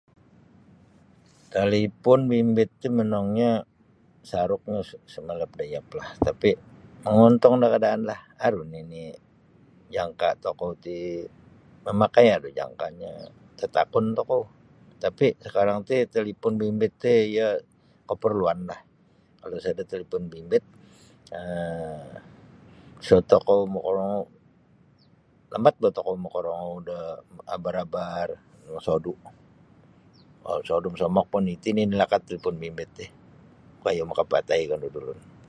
Talipun 1.53 2.19
bimbit 2.31 2.69
tih 2.81 2.91
monongnyo 2.97 3.51
masaruk 4.21 4.61
isa 5.09 5.19
malap 5.29 5.51
da 5.57 5.63
iap 5.73 5.87
lah 5.99 6.09
tapi 6.27 6.49
mongontong 7.03 7.55
da 7.61 7.67
kaadaanlah 7.73 8.19
aru 8.47 8.61
nini 8.73 9.03
jangka 9.95 10.29
tokou 10.43 10.69
tih 10.83 11.07
mamakai 11.85 12.25
aru 12.35 12.49
jangkanyo 12.59 13.11
tatakun 13.59 14.05
tokou 14.17 14.41
tapi 15.03 15.27
sakarang 15.43 15.79
tih 15.87 15.99
talipun 16.13 16.53
bimbit 16.61 16.93
tih 17.03 17.19
iyo 17.33 17.47
kaparluanlah 18.09 18.79
kalau 19.41 19.57
sada 19.65 19.83
talipun 19.91 20.23
bimbit 20.31 20.63
um 21.39 22.09
isa 23.03 23.17
tokou 23.31 23.59
makarongou 23.73 24.23
lambat 25.51 25.75
bah 25.81 25.91
tokou 25.97 26.15
makarongou 26.25 26.73
da 26.89 26.97
abar 27.55 27.75
abar 27.83 28.27
da 28.65 28.79
sodu 28.87 29.13
masodu 30.43 30.87
mosomok 30.91 31.25
pun 31.37 31.43
iti 31.55 31.69
nini 31.75 31.93
lakat 32.01 32.21
talipun 32.27 32.55
bimbit 32.63 32.89
tih 32.97 33.09
koyo 33.83 34.03
makapatai 34.11 34.61
kandu 34.71 34.89
da 34.93 34.99
ulun. 35.05 35.21